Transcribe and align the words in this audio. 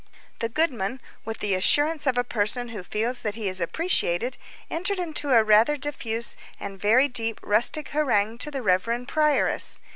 The 0.39 0.49
goodman, 0.49 0.99
with 1.25 1.41
the 1.41 1.53
assurance 1.53 2.07
of 2.07 2.17
a 2.17 2.23
person 2.23 2.69
who 2.69 2.81
feels 2.81 3.19
that 3.19 3.35
he 3.35 3.47
is 3.47 3.61
appreciated, 3.61 4.35
entered 4.67 4.97
into 4.97 5.29
a 5.31 5.43
rather 5.43 5.77
diffuse 5.77 6.35
and 6.59 6.79
very 6.81 7.07
deep 7.07 7.39
rustic 7.43 7.89
harangue 7.89 8.39
to 8.39 8.49
the 8.49 8.63
reverend 8.63 9.07
prioress. 9.09 9.79